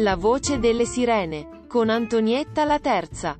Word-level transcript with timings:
La 0.00 0.14
voce 0.14 0.58
delle 0.58 0.84
sirene, 0.84 1.64
con 1.66 1.88
Antonietta 1.88 2.66
la 2.66 2.78
terza. 2.78 3.38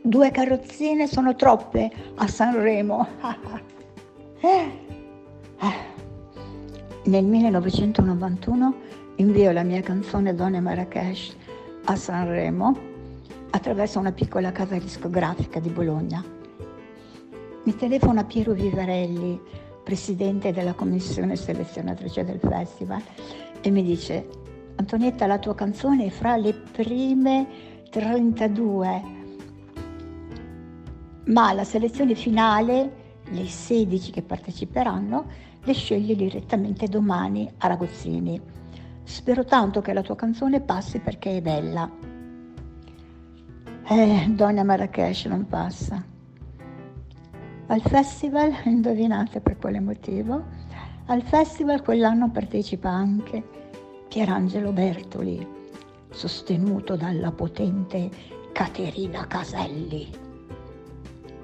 Due 0.00 0.30
carrozzine 0.30 1.06
sono 1.06 1.34
troppe 1.34 1.92
a 2.14 2.26
Sanremo. 2.26 3.06
Nel 7.06 7.24
1991 7.24 8.74
invio 9.16 9.52
la 9.52 9.62
mia 9.62 9.80
canzone 9.80 10.34
Donne 10.34 10.58
Marrakesh 10.58 11.36
a 11.84 11.94
Sanremo 11.94 12.76
attraverso 13.50 14.00
una 14.00 14.10
piccola 14.10 14.50
casa 14.50 14.76
discografica 14.76 15.60
di 15.60 15.68
Bologna. 15.68 16.24
Mi 17.62 17.76
telefona 17.76 18.24
Piero 18.24 18.54
Vivarelli, 18.54 19.40
presidente 19.84 20.52
della 20.52 20.72
commissione 20.72 21.36
selezionatrice 21.36 22.24
del 22.24 22.40
festival, 22.40 23.02
e 23.60 23.70
mi 23.70 23.84
dice 23.84 24.26
Antonietta 24.74 25.26
la 25.26 25.38
tua 25.38 25.54
canzone 25.54 26.06
è 26.06 26.10
fra 26.10 26.36
le 26.36 26.54
prime 26.54 27.46
32 27.88 29.02
ma 31.26 31.52
la 31.52 31.64
selezione 31.64 32.16
finale, 32.16 33.05
le 33.30 33.46
16 33.46 34.10
che 34.10 34.22
parteciperanno, 34.22 35.24
le 35.62 35.72
sceglie 35.72 36.14
direttamente 36.14 36.86
domani 36.86 37.50
a 37.58 37.66
Ragozzini. 37.66 38.40
Spero 39.02 39.44
tanto 39.44 39.80
che 39.80 39.92
la 39.92 40.02
tua 40.02 40.16
canzone 40.16 40.60
passi 40.60 40.98
perché 40.98 41.36
è 41.36 41.40
bella. 41.40 41.90
Eh, 43.88 44.26
Donna 44.28 44.64
Marrakesh 44.64 45.26
non 45.26 45.46
passa. 45.46 46.04
Al 47.68 47.80
festival, 47.80 48.52
indovinate 48.66 49.40
per 49.40 49.56
quale 49.58 49.80
motivo? 49.80 50.44
Al 51.06 51.22
festival 51.22 51.82
quell'anno 51.82 52.30
partecipa 52.30 52.90
anche 52.90 53.42
Pierangelo 54.08 54.72
Bertoli, 54.72 55.46
sostenuto 56.10 56.96
dalla 56.96 57.30
potente 57.30 58.10
Caterina 58.52 59.26
Caselli 59.26 60.24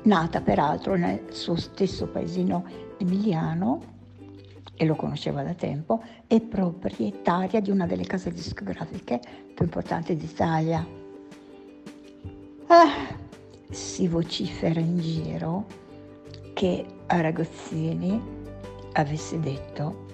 nata 0.03 0.41
peraltro 0.41 0.95
nel 0.97 1.27
suo 1.31 1.57
stesso 1.57 2.07
paesino 2.07 2.65
emiliano, 2.99 3.93
e 4.75 4.85
lo 4.85 4.97
conosceva 4.97 5.43
da 5.43 5.55
tempo, 5.55 6.03
è 6.27 6.41
proprietaria 6.41 7.61
di 7.61 7.71
una 7.71 7.87
delle 7.87 8.05
case 8.05 8.33
discografiche 8.33 9.21
più 9.55 9.65
importanti 9.65 10.17
d'Italia. 10.17 10.85
Ah, 12.67 13.15
si 13.71 14.09
vocifera 14.09 14.81
in 14.81 14.99
giro 14.99 15.67
che 16.55 16.85
a 17.07 17.21
Ragazzini 17.21 18.21
avesse 18.93 19.39
detto 19.39 20.07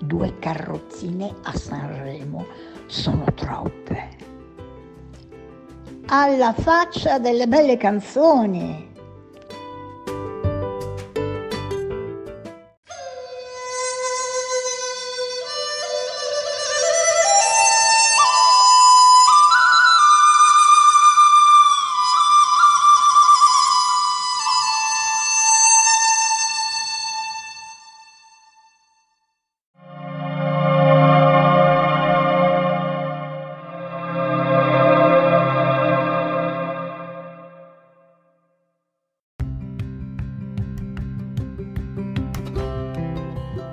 due 0.00 0.38
carrozzine 0.38 1.34
a 1.42 1.52
Sanremo 1.52 2.46
sono 2.86 3.24
troppe. 3.34 4.08
Alla 6.06 6.52
faccia 6.54 7.18
delle 7.18 7.46
belle 7.46 7.76
canzoni! 7.76 8.89